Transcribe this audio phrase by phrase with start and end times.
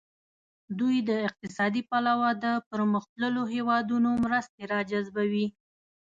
[0.79, 5.47] دوی د اقتصادي پلوه د پرمختللو هیوادونو مرستې را جذبوي.